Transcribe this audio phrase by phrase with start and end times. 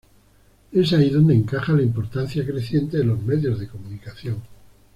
[0.71, 4.41] Es ahí donde encaja la importancia creciente de los medios de comunicación.